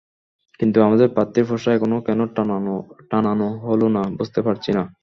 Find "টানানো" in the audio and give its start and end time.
3.11-3.47